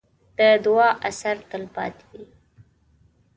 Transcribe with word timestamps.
د 0.37 0.39
دعا 0.65 0.89
اثر 1.09 1.35
تل 1.49 1.63
پاتې 1.75 2.05
وي. 2.11 2.25